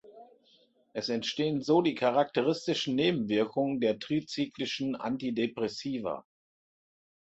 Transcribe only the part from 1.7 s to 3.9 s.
die charakteristischen Nebenwirkungen